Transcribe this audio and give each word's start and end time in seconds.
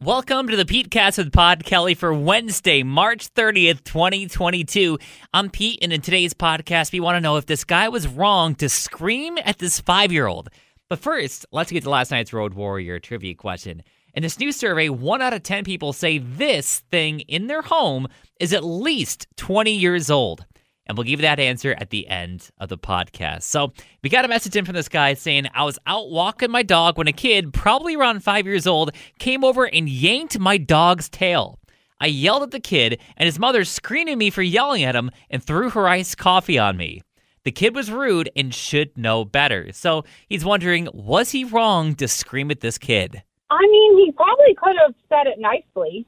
Welcome 0.00 0.46
to 0.46 0.56
the 0.56 0.64
Pete 0.64 0.92
Cast 0.92 1.18
with 1.18 1.32
Pod 1.32 1.64
Kelly 1.64 1.94
for 1.94 2.14
Wednesday, 2.14 2.84
March 2.84 3.34
30th, 3.34 3.82
2022. 3.82 4.96
I'm 5.34 5.50
Pete, 5.50 5.80
and 5.82 5.92
in 5.92 6.00
today's 6.02 6.32
podcast, 6.32 6.92
we 6.92 7.00
want 7.00 7.16
to 7.16 7.20
know 7.20 7.36
if 7.36 7.46
this 7.46 7.64
guy 7.64 7.88
was 7.88 8.06
wrong 8.06 8.54
to 8.56 8.68
scream 8.68 9.38
at 9.44 9.58
this 9.58 9.80
five 9.80 10.12
year 10.12 10.28
old. 10.28 10.50
But 10.88 11.00
first, 11.00 11.46
let's 11.50 11.72
get 11.72 11.82
to 11.82 11.90
last 11.90 12.12
night's 12.12 12.32
Road 12.32 12.54
Warrior 12.54 13.00
trivia 13.00 13.34
question. 13.34 13.82
In 14.14 14.22
this 14.22 14.38
new 14.38 14.52
survey, 14.52 14.88
one 14.88 15.20
out 15.20 15.34
of 15.34 15.42
10 15.42 15.64
people 15.64 15.92
say 15.92 16.18
this 16.18 16.78
thing 16.92 17.18
in 17.22 17.48
their 17.48 17.62
home 17.62 18.06
is 18.38 18.52
at 18.52 18.62
least 18.62 19.26
20 19.34 19.72
years 19.72 20.10
old. 20.10 20.46
And 20.88 20.96
we'll 20.96 21.04
give 21.04 21.20
you 21.20 21.26
that 21.26 21.38
answer 21.38 21.76
at 21.78 21.90
the 21.90 22.08
end 22.08 22.48
of 22.58 22.70
the 22.70 22.78
podcast. 22.78 23.42
So 23.42 23.72
we 24.02 24.08
got 24.08 24.24
a 24.24 24.28
message 24.28 24.56
in 24.56 24.64
from 24.64 24.74
this 24.74 24.88
guy 24.88 25.12
saying, 25.14 25.46
I 25.52 25.64
was 25.64 25.78
out 25.86 26.10
walking 26.10 26.50
my 26.50 26.62
dog 26.62 26.96
when 26.96 27.08
a 27.08 27.12
kid, 27.12 27.52
probably 27.52 27.94
around 27.94 28.24
five 28.24 28.46
years 28.46 28.66
old, 28.66 28.92
came 29.18 29.44
over 29.44 29.64
and 29.64 29.88
yanked 29.88 30.38
my 30.38 30.56
dog's 30.56 31.10
tail. 31.10 31.58
I 32.00 32.06
yelled 32.06 32.44
at 32.44 32.52
the 32.52 32.60
kid, 32.60 33.00
and 33.16 33.26
his 33.26 33.38
mother 33.38 33.64
screamed 33.64 34.08
at 34.08 34.16
me 34.16 34.30
for 34.30 34.40
yelling 34.40 34.84
at 34.84 34.96
him 34.96 35.10
and 35.28 35.42
threw 35.42 35.68
her 35.70 35.88
iced 35.88 36.16
coffee 36.16 36.58
on 36.58 36.76
me. 36.76 37.02
The 37.44 37.52
kid 37.52 37.74
was 37.74 37.90
rude 37.90 38.30
and 38.36 38.54
should 38.54 38.96
know 38.96 39.24
better. 39.24 39.72
So 39.72 40.04
he's 40.28 40.44
wondering, 40.44 40.88
was 40.92 41.30
he 41.32 41.44
wrong 41.44 41.94
to 41.96 42.08
scream 42.08 42.50
at 42.50 42.60
this 42.60 42.78
kid? 42.78 43.22
I 43.50 43.60
mean, 43.60 44.06
he 44.06 44.12
probably 44.12 44.54
could 44.54 44.76
have 44.84 44.94
said 45.08 45.26
it 45.26 45.38
nicely. 45.38 46.06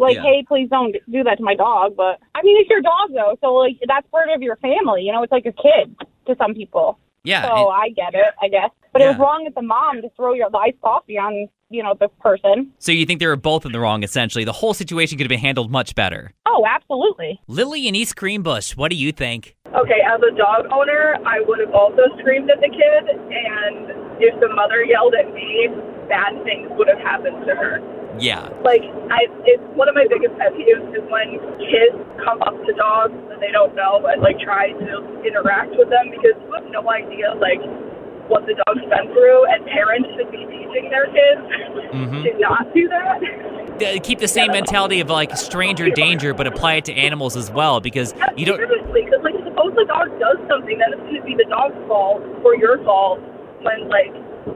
Like, 0.00 0.16
Yeah. 0.16 0.22
hey, 0.22 0.44
please 0.48 0.68
don't 0.70 0.96
do 1.10 1.22
that 1.24 1.36
to 1.38 1.44
my 1.44 1.54
dog. 1.54 1.94
But 1.96 2.18
I 2.34 2.42
mean, 2.42 2.56
it's 2.60 2.70
your 2.70 2.80
dog 2.80 3.12
though, 3.12 3.36
so 3.40 3.54
like 3.54 3.76
that's 3.86 4.06
part 4.08 4.30
of 4.30 4.40
your 4.42 4.56
family. 4.56 5.02
You 5.02 5.12
know, 5.12 5.22
it's 5.22 5.32
like 5.32 5.46
a 5.46 5.52
kid 5.52 5.94
to 6.26 6.34
some 6.36 6.54
people. 6.54 6.98
Yeah. 7.22 7.46
so 7.46 7.54
and- 7.54 7.82
I 7.82 7.90
get 7.90 8.14
it, 8.14 8.32
I 8.42 8.48
guess. 8.48 8.70
But 8.92 9.02
it 9.02 9.08
was 9.08 9.18
wrong 9.18 9.46
at 9.46 9.54
the 9.54 9.62
mom 9.62 10.02
to 10.02 10.08
throw 10.16 10.32
your 10.32 10.50
the 10.50 10.58
iced 10.58 10.80
coffee 10.80 11.16
on, 11.18 11.48
you 11.70 11.82
know, 11.82 11.94
the 11.98 12.08
person. 12.20 12.72
so 12.78 12.92
you 12.92 13.06
think 13.06 13.20
they 13.20 13.26
were 13.26 13.36
both 13.36 13.64
in 13.64 13.72
the 13.72 13.80
wrong, 13.80 14.02
essentially. 14.02 14.44
The 14.44 14.52
whole 14.52 14.74
situation 14.74 15.16
could 15.16 15.24
have 15.24 15.30
been 15.30 15.38
handled 15.38 15.70
much 15.70 15.94
better. 15.94 16.34
Oh, 16.44 16.66
absolutely. 16.68 17.40
Lily 17.46 17.86
and 17.86 17.96
East 17.96 18.16
Greenbush, 18.16 18.76
what 18.76 18.90
do 18.90 18.96
you 18.96 19.12
think? 19.12 19.56
Okay, 19.68 20.02
as 20.02 20.20
a 20.20 20.34
dog 20.36 20.66
owner, 20.74 21.14
I 21.24 21.40
would 21.46 21.60
have 21.60 21.72
also 21.72 22.02
screamed 22.18 22.50
at 22.50 22.58
the 22.58 22.68
kid, 22.68 23.02
and 23.06 24.18
if 24.18 24.34
the 24.40 24.50
mother 24.52 24.82
yelled 24.84 25.14
at 25.14 25.32
me, 25.32 25.70
bad 26.10 26.42
things 26.42 26.68
would 26.74 26.88
have 26.88 26.98
happened 26.98 27.46
to 27.46 27.54
her. 27.54 27.78
Yeah. 28.18 28.50
Like, 28.66 28.82
I, 29.08 29.30
it's 29.46 29.62
one 29.78 29.88
of 29.88 29.94
my 29.94 30.10
biggest 30.10 30.34
pet 30.42 30.50
peeves 30.58 30.90
is 30.90 31.06
when 31.06 31.38
kids 31.70 31.94
come 32.26 32.42
up 32.42 32.58
to 32.66 32.72
dogs 32.74 33.14
that 33.30 33.38
they 33.38 33.54
don't 33.54 33.78
know 33.78 34.02
and 34.10 34.20
like 34.20 34.42
try 34.42 34.74
to 34.74 35.22
interact 35.22 35.70
with 35.78 35.88
them 35.88 36.10
because 36.10 36.34
you 36.42 36.50
have 36.50 36.66
no 36.74 36.82
idea 36.90 37.30
like 37.38 37.62
what 38.30 38.46
the 38.46 38.54
dog's 38.64 38.80
been 38.88 39.12
through, 39.12 39.44
and 39.52 39.66
parents 39.66 40.08
should 40.16 40.30
be 40.30 40.46
teaching 40.46 40.88
their 40.88 41.06
kids 41.06 41.42
Mhm. 41.92 42.22
to 42.22 42.38
not 42.38 42.72
do 42.72 42.88
that. 42.88 43.20
Keep 44.04 44.18
the 44.20 44.28
same 44.28 44.52
mentality 44.52 45.00
of 45.00 45.10
like 45.10 45.36
stranger 45.36 45.90
danger, 45.90 46.32
but 46.32 46.46
apply 46.46 46.74
it 46.74 46.84
to 46.86 46.94
animals 46.94 47.36
as 47.36 47.50
well 47.50 47.80
because 47.80 48.14
you 48.36 48.46
don't. 48.46 48.56
seriously 48.56 49.02
because 49.04 49.20
like 49.24 49.34
suppose 49.44 49.74
the 49.74 49.84
dog 49.86 50.08
does 50.20 50.36
something, 50.48 50.78
then 50.78 50.92
it's 50.92 51.02
going 51.02 51.16
to 51.16 51.22
be 51.22 51.34
the 51.34 51.48
dog's 51.50 51.74
fault 51.88 52.22
or 52.44 52.54
your 52.56 52.78
fault 52.84 53.20
when 53.62 53.88
like 53.88 54.12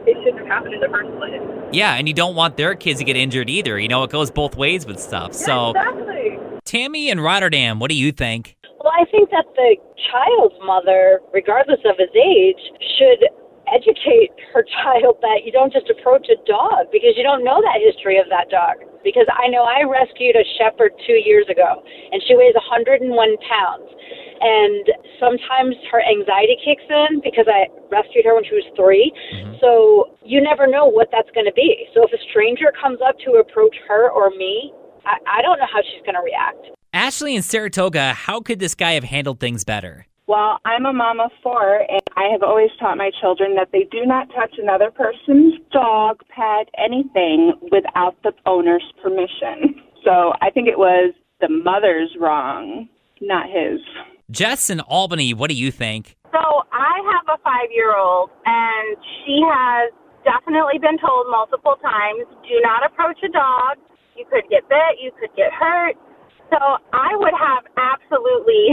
it 0.06 0.16
shouldn't 0.22 0.38
have 0.38 0.46
happened 0.46 0.74
in 0.74 0.80
the 0.80 0.88
first 0.88 1.10
place. 1.16 1.40
Yeah, 1.72 1.94
and 1.96 2.06
you 2.06 2.14
don't 2.14 2.34
want 2.36 2.56
their 2.56 2.74
kids 2.74 3.00
to 3.00 3.04
get 3.04 3.16
injured 3.16 3.50
either. 3.50 3.78
You 3.78 3.88
know, 3.88 4.02
it 4.04 4.10
goes 4.10 4.30
both 4.30 4.56
ways 4.56 4.86
with 4.86 5.00
stuff. 5.00 5.32
So, 5.34 5.70
exactly. 5.70 6.38
Tammy 6.64 7.08
in 7.10 7.18
Rotterdam, 7.20 7.80
what 7.80 7.90
do 7.90 7.96
you 7.96 8.12
think? 8.12 8.56
Well, 8.82 8.92
I 8.98 9.04
think 9.10 9.30
that 9.30 9.44
the 9.56 9.76
child's 10.12 10.54
mother, 10.64 11.20
regardless 11.32 11.80
of 11.84 11.96
his 11.98 12.10
age, 12.14 12.60
should 12.98 13.24
educate 13.70 14.32
her 14.52 14.64
child 14.82 15.16
that 15.20 15.42
you 15.44 15.52
don't 15.52 15.72
just 15.72 15.88
approach 15.88 16.28
a 16.28 16.38
dog 16.44 16.90
because 16.92 17.16
you 17.16 17.22
don't 17.22 17.44
know 17.44 17.60
that 17.60 17.80
history 17.80 18.18
of 18.18 18.26
that 18.28 18.50
dog. 18.50 18.84
Because 19.02 19.28
I 19.28 19.48
know 19.52 19.68
I 19.68 19.84
rescued 19.84 20.32
a 20.36 20.44
shepherd 20.56 20.92
two 21.06 21.20
years 21.20 21.44
ago, 21.52 21.84
and 21.84 22.22
she 22.24 22.36
weighs 22.36 22.56
101 22.56 23.04
pounds. 23.04 23.88
And 24.40 24.84
sometimes 25.20 25.76
her 25.92 26.00
anxiety 26.00 26.56
kicks 26.64 26.84
in 26.88 27.20
because 27.20 27.44
I 27.48 27.68
rescued 27.92 28.24
her 28.24 28.34
when 28.34 28.44
she 28.44 28.56
was 28.56 28.66
3 28.76 29.12
mm-hmm. 29.12 29.54
So 29.60 30.16
you 30.24 30.40
never 30.40 30.66
know 30.66 30.86
what 30.86 31.08
that's 31.12 31.30
going 31.36 31.46
to 31.46 31.52
be. 31.52 31.86
So 31.94 32.04
if 32.04 32.12
a 32.12 32.20
stranger 32.30 32.72
comes 32.80 32.98
up 33.04 33.16
to 33.24 33.40
approach 33.40 33.76
her 33.88 34.10
or 34.10 34.30
me, 34.30 34.72
I, 35.06 35.38
I 35.38 35.42
don't 35.42 35.58
know 35.58 35.68
how 35.70 35.80
she's 35.84 36.02
going 36.04 36.16
to 36.16 36.24
react. 36.24 36.74
Ashley 36.92 37.36
in 37.36 37.42
Saratoga, 37.42 38.14
how 38.14 38.40
could 38.40 38.58
this 38.58 38.74
guy 38.74 38.92
have 38.92 39.04
handled 39.04 39.40
things 39.40 39.64
better? 39.64 40.06
Well, 40.26 40.58
I'm 40.64 40.86
a 40.86 40.92
mom 40.92 41.20
of 41.20 41.30
four, 41.42 41.84
and 41.88 42.00
I 42.16 42.30
have 42.30 42.42
always 42.42 42.70
taught 42.78 42.96
my 42.96 43.10
children 43.20 43.56
that 43.56 43.70
they 43.72 43.86
do 43.90 44.06
not 44.06 44.28
touch 44.28 44.54
another 44.58 44.90
person's 44.90 45.54
dog, 45.72 46.20
pet, 46.28 46.68
anything 46.78 47.54
without 47.72 48.16
the 48.22 48.32
owner's 48.46 48.84
permission. 49.02 49.82
So 50.04 50.32
I 50.40 50.50
think 50.50 50.68
it 50.68 50.78
was 50.78 51.14
the 51.40 51.48
mother's 51.48 52.14
wrong, 52.20 52.88
not 53.20 53.46
his. 53.46 53.80
Jess 54.30 54.70
in 54.70 54.80
Albany, 54.80 55.34
what 55.34 55.50
do 55.50 55.56
you 55.56 55.70
think? 55.70 56.16
So 56.32 56.62
I 56.72 56.94
have 57.12 57.38
a 57.38 57.42
five 57.42 57.70
year 57.70 57.96
old, 57.96 58.30
and 58.46 58.96
she 59.24 59.42
has 59.46 59.92
definitely 60.24 60.78
been 60.78 60.98
told 60.98 61.26
multiple 61.30 61.76
times 61.82 62.26
do 62.48 62.56
not 62.62 62.84
approach 62.86 63.18
a 63.24 63.28
dog. 63.28 63.76
You 64.16 64.24
could 64.30 64.48
get 64.48 64.68
bit, 64.68 65.02
you 65.02 65.10
could 65.18 65.34
get 65.36 65.52
hurt. 65.52 65.94
So 66.50 66.58
I 66.92 67.10
would 67.14 67.34
have 67.34 67.64
absolutely 67.76 68.70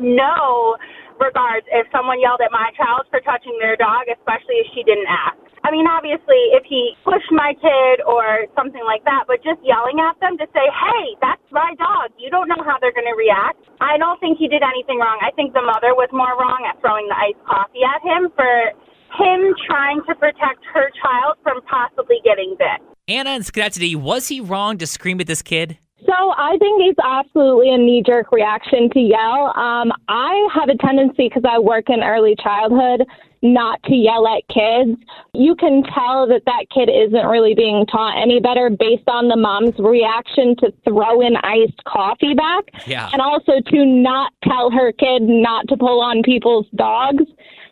no 0.16 0.76
regards 1.20 1.66
if 1.70 1.88
someone 1.92 2.20
yelled 2.20 2.40
at 2.40 2.52
my 2.52 2.70
child 2.76 3.08
for 3.10 3.20
touching 3.20 3.56
their 3.60 3.76
dog, 3.76 4.08
especially 4.08 4.62
if 4.62 4.68
she 4.72 4.82
didn't 4.84 5.08
ask. 5.08 5.38
I 5.62 5.70
mean, 5.70 5.86
obviously, 5.86 6.50
if 6.58 6.66
he 6.66 6.98
pushed 7.06 7.30
my 7.30 7.54
kid 7.54 8.02
or 8.02 8.50
something 8.58 8.82
like 8.82 9.06
that, 9.06 9.30
but 9.30 9.38
just 9.46 9.62
yelling 9.62 10.02
at 10.02 10.18
them 10.18 10.34
to 10.42 10.46
say, 10.50 10.66
hey, 10.66 11.04
that's 11.22 11.46
my 11.54 11.74
dog. 11.78 12.10
You 12.18 12.34
don't 12.34 12.50
know 12.50 12.58
how 12.66 12.82
they're 12.82 12.94
going 12.94 13.06
to 13.06 13.14
react. 13.14 13.62
I 13.78 13.94
don't 13.94 14.18
think 14.18 14.42
he 14.42 14.50
did 14.50 14.66
anything 14.66 14.98
wrong. 14.98 15.22
I 15.22 15.30
think 15.38 15.54
the 15.54 15.62
mother 15.62 15.94
was 15.94 16.10
more 16.10 16.34
wrong 16.34 16.66
at 16.66 16.82
throwing 16.82 17.06
the 17.06 17.14
iced 17.14 17.42
coffee 17.46 17.86
at 17.86 18.02
him 18.02 18.34
for 18.34 18.74
him 19.22 19.54
trying 19.70 20.02
to 20.10 20.14
protect 20.18 20.66
her 20.74 20.90
child 20.98 21.38
from 21.46 21.62
possibly 21.70 22.18
getting 22.24 22.56
bit. 22.58 22.82
Anna 23.06 23.30
in 23.30 23.42
Schenectady, 23.42 23.94
was 23.94 24.28
he 24.28 24.40
wrong 24.40 24.78
to 24.78 24.86
scream 24.86 25.20
at 25.20 25.26
this 25.26 25.42
kid? 25.42 25.78
So 26.06 26.12
I 26.36 26.56
think 26.58 26.82
it's 26.84 26.98
absolutely 27.04 27.72
a 27.72 27.78
knee 27.78 28.02
jerk 28.04 28.32
reaction 28.32 28.90
to 28.90 29.00
yell. 29.00 29.56
Um, 29.56 29.92
I 30.08 30.48
have 30.54 30.68
a 30.68 30.76
tendency 30.76 31.28
because 31.28 31.44
I 31.48 31.58
work 31.58 31.90
in 31.90 32.02
early 32.02 32.34
childhood 32.42 33.02
not 33.42 33.82
to 33.84 33.94
yell 33.94 34.26
at 34.26 34.46
kids. 34.48 34.98
You 35.34 35.54
can 35.56 35.82
tell 35.82 36.26
that 36.28 36.42
that 36.46 36.66
kid 36.72 36.88
isn't 36.88 37.26
really 37.26 37.54
being 37.54 37.84
taught 37.86 38.20
any 38.20 38.40
better 38.40 38.70
based 38.70 39.08
on 39.08 39.28
the 39.28 39.36
mom's 39.36 39.78
reaction 39.78 40.54
to 40.60 40.72
throw 40.84 41.20
in 41.20 41.36
iced 41.36 41.82
coffee 41.84 42.34
back 42.34 42.64
Yeah. 42.86 43.10
and 43.12 43.20
also 43.20 43.60
to 43.60 43.84
not 43.84 44.32
tell 44.44 44.70
her 44.70 44.92
kid 44.92 45.22
not 45.22 45.68
to 45.68 45.76
pull 45.76 46.00
on 46.00 46.22
people's 46.22 46.66
dogs. 46.76 47.24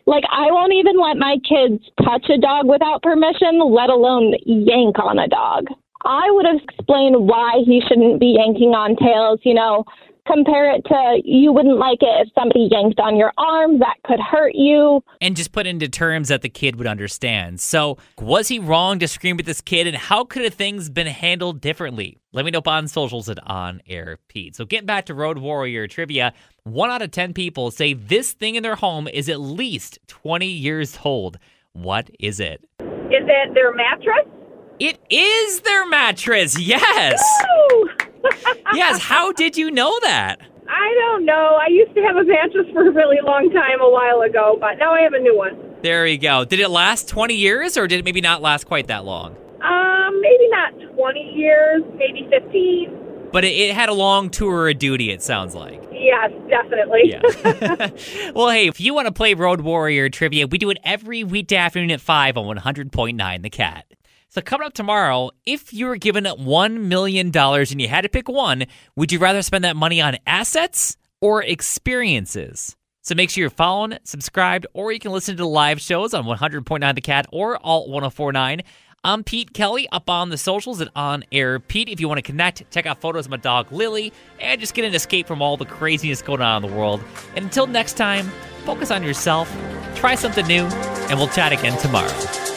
Like, 0.05 0.23
I 0.29 0.51
won't 0.51 0.73
even 0.73 0.99
let 0.99 1.17
my 1.17 1.37
kids 1.47 1.83
touch 2.03 2.29
a 2.29 2.37
dog 2.37 2.67
without 2.67 3.01
permission, 3.01 3.59
let 3.59 3.89
alone 3.89 4.33
yank 4.45 4.99
on 4.99 5.19
a 5.19 5.27
dog. 5.27 5.67
I 6.05 6.29
would 6.31 6.45
have 6.45 6.61
explained 6.63 7.27
why 7.27 7.61
he 7.65 7.81
shouldn't 7.87 8.19
be 8.19 8.35
yanking 8.37 8.73
on 8.73 8.95
tails, 8.95 9.39
you 9.43 9.53
know, 9.53 9.85
compare 10.27 10.73
it 10.73 10.83
to 10.85 11.21
you 11.23 11.51
wouldn't 11.51 11.77
like 11.77 11.99
it 12.01 12.27
if 12.27 12.29
somebody 12.33 12.69
yanked 12.71 12.99
on 12.99 13.15
your 13.15 13.31
arm, 13.37 13.79
that 13.79 13.95
could 14.05 14.19
hurt 14.19 14.53
you. 14.55 15.03
And 15.19 15.35
just 15.35 15.51
put 15.51 15.67
into 15.67 15.89
terms 15.89 16.29
that 16.29 16.41
the 16.41 16.49
kid 16.49 16.75
would 16.77 16.87
understand. 16.87 17.59
So, 17.59 17.97
was 18.19 18.47
he 18.47 18.59
wrong 18.59 18.99
to 18.99 19.07
scream 19.07 19.39
at 19.39 19.45
this 19.45 19.61
kid, 19.61 19.87
and 19.87 19.97
how 19.97 20.23
could 20.23 20.43
have 20.43 20.53
things 20.53 20.89
been 20.89 21.07
handled 21.07 21.61
differently? 21.61 22.17
Let 22.33 22.45
me 22.45 22.51
know 22.51 22.59
up 22.59 22.67
on 22.67 22.87
socials 22.87 23.29
at 23.29 23.39
On 23.47 23.81
Air 23.87 24.19
Pete. 24.27 24.55
So, 24.55 24.65
getting 24.65 24.85
back 24.85 25.05
to 25.07 25.13
Road 25.13 25.37
Warrior 25.37 25.87
trivia, 25.87 26.33
one 26.63 26.89
out 26.89 27.01
of 27.01 27.11
10 27.11 27.33
people 27.33 27.71
say 27.71 27.93
this 27.93 28.33
thing 28.33 28.55
in 28.55 28.63
their 28.63 28.75
home 28.75 29.07
is 29.07 29.29
at 29.29 29.39
least 29.39 29.99
20 30.07 30.45
years 30.45 30.99
old. 31.03 31.39
What 31.73 32.09
is 32.19 32.39
it? 32.39 32.63
Is 32.79 33.25
it 33.27 33.53
their 33.53 33.73
mattress? 33.73 34.27
It 34.81 34.97
is 35.11 35.61
their 35.61 35.87
mattress. 35.87 36.59
Yes. 36.59 37.21
Yes. 38.73 38.99
How 39.03 39.31
did 39.31 39.55
you 39.55 39.69
know 39.69 39.95
that? 40.01 40.41
I 40.67 40.95
don't 41.01 41.23
know. 41.23 41.59
I 41.61 41.67
used 41.67 41.93
to 41.93 42.01
have 42.01 42.15
a 42.15 42.23
mattress 42.23 42.65
for 42.73 42.87
a 42.87 42.91
really 42.91 43.19
long 43.23 43.51
time 43.51 43.79
a 43.79 43.87
while 43.87 44.21
ago, 44.21 44.57
but 44.59 44.79
now 44.79 44.91
I 44.91 45.01
have 45.01 45.13
a 45.13 45.19
new 45.19 45.37
one. 45.37 45.55
There 45.83 46.07
you 46.07 46.17
go. 46.17 46.45
Did 46.45 46.59
it 46.59 46.69
last 46.69 47.07
20 47.09 47.35
years 47.35 47.77
or 47.77 47.85
did 47.85 47.99
it 47.99 48.05
maybe 48.05 48.21
not 48.21 48.41
last 48.41 48.63
quite 48.63 48.87
that 48.87 49.05
long? 49.05 49.35
Um, 49.61 50.19
maybe 50.19 50.49
not 50.49 50.73
20 50.95 51.19
years, 51.35 51.83
maybe 51.95 52.27
15. 52.31 53.29
But 53.31 53.45
it, 53.45 53.49
it 53.49 53.75
had 53.75 53.89
a 53.89 53.93
long 53.93 54.31
tour 54.31 54.67
of 54.67 54.79
duty, 54.79 55.11
it 55.11 55.21
sounds 55.21 55.53
like. 55.53 55.79
Yes, 55.91 56.31
definitely. 56.49 57.01
Yeah. 57.05 58.31
well, 58.33 58.49
hey, 58.49 58.67
if 58.67 58.81
you 58.81 58.95
want 58.95 59.05
to 59.05 59.13
play 59.13 59.35
Road 59.35 59.61
Warrior 59.61 60.09
trivia, 60.09 60.47
we 60.47 60.57
do 60.57 60.71
it 60.71 60.79
every 60.83 61.23
weekday 61.23 61.57
afternoon 61.57 61.91
at 61.91 62.01
5 62.01 62.35
on 62.35 62.57
100.9 62.57 63.43
The 63.43 63.49
Cat. 63.51 63.85
So, 64.33 64.39
coming 64.39 64.65
up 64.65 64.71
tomorrow, 64.71 65.31
if 65.45 65.73
you 65.73 65.87
were 65.87 65.97
given 65.97 66.23
$1 66.23 66.79
million 66.79 67.35
and 67.35 67.81
you 67.81 67.89
had 67.89 68.03
to 68.03 68.09
pick 68.09 68.29
one, 68.29 68.63
would 68.95 69.11
you 69.11 69.19
rather 69.19 69.41
spend 69.41 69.65
that 69.65 69.75
money 69.75 69.99
on 69.99 70.15
assets 70.25 70.95
or 71.19 71.43
experiences? 71.43 72.77
So 73.01 73.13
make 73.13 73.29
sure 73.29 73.41
you're 73.41 73.49
following, 73.49 73.97
subscribed, 74.05 74.67
or 74.73 74.93
you 74.93 74.99
can 74.99 75.11
listen 75.11 75.35
to 75.35 75.43
the 75.43 75.49
live 75.49 75.81
shows 75.81 76.13
on 76.13 76.23
100.9 76.23 76.95
The 76.95 77.01
Cat 77.01 77.27
or 77.33 77.59
Alt 77.61 77.89
1049. 77.89 78.61
I'm 79.03 79.25
Pete 79.25 79.51
Kelly 79.53 79.89
up 79.91 80.09
on 80.09 80.29
the 80.29 80.37
socials 80.37 80.79
at 80.79 80.87
On 80.95 81.25
Air 81.33 81.59
Pete. 81.59 81.89
If 81.89 81.99
you 81.99 82.07
want 82.07 82.19
to 82.19 82.21
connect, 82.21 82.71
check 82.71 82.85
out 82.85 83.01
photos 83.01 83.25
of 83.25 83.31
my 83.31 83.37
dog 83.37 83.69
Lily 83.69 84.13
and 84.39 84.61
just 84.61 84.73
get 84.75 84.85
an 84.85 84.95
escape 84.95 85.27
from 85.27 85.41
all 85.41 85.57
the 85.57 85.65
craziness 85.65 86.21
going 86.21 86.41
on 86.41 86.63
in 86.63 86.71
the 86.71 86.77
world. 86.77 87.03
And 87.35 87.43
until 87.43 87.67
next 87.67 87.97
time, 87.97 88.31
focus 88.63 88.91
on 88.91 89.03
yourself, 89.03 89.53
try 89.95 90.15
something 90.15 90.47
new, 90.47 90.63
and 90.63 91.19
we'll 91.19 91.27
chat 91.27 91.51
again 91.51 91.77
tomorrow. 91.79 92.50